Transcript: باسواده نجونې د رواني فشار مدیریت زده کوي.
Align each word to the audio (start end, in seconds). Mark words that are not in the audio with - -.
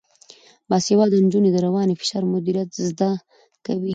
باسواده 0.69 1.17
نجونې 1.25 1.49
د 1.53 1.57
رواني 1.65 1.95
فشار 2.01 2.23
مدیریت 2.33 2.69
زده 2.87 3.11
کوي. 3.65 3.89